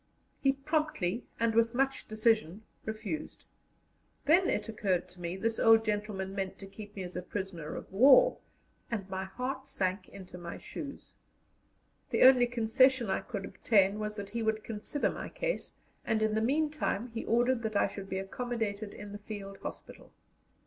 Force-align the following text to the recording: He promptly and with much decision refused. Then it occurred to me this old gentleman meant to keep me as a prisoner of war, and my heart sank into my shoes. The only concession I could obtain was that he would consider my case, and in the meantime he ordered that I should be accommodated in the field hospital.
He 0.39 0.53
promptly 0.53 1.25
and 1.39 1.53
with 1.53 1.75
much 1.75 2.07
decision 2.07 2.63
refused. 2.85 3.45
Then 4.25 4.49
it 4.49 4.67
occurred 4.67 5.07
to 5.09 5.21
me 5.21 5.37
this 5.37 5.59
old 5.59 5.85
gentleman 5.85 6.33
meant 6.33 6.57
to 6.57 6.65
keep 6.65 6.95
me 6.95 7.03
as 7.03 7.15
a 7.15 7.21
prisoner 7.21 7.75
of 7.75 7.91
war, 7.91 8.39
and 8.89 9.07
my 9.11 9.25
heart 9.25 9.67
sank 9.67 10.09
into 10.09 10.39
my 10.39 10.57
shoes. 10.57 11.13
The 12.09 12.23
only 12.23 12.47
concession 12.47 13.11
I 13.11 13.21
could 13.21 13.45
obtain 13.45 13.99
was 13.99 14.15
that 14.15 14.29
he 14.29 14.41
would 14.41 14.63
consider 14.63 15.11
my 15.11 15.29
case, 15.29 15.75
and 16.03 16.23
in 16.23 16.33
the 16.33 16.41
meantime 16.41 17.09
he 17.09 17.23
ordered 17.23 17.61
that 17.61 17.75
I 17.75 17.85
should 17.87 18.09
be 18.09 18.17
accommodated 18.17 18.95
in 18.95 19.11
the 19.11 19.19
field 19.19 19.59
hospital. 19.59 20.11